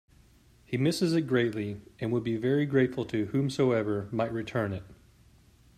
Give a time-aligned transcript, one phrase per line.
[0.65, 4.81] He misses it greatly and would be very grateful to whomsoever might return it.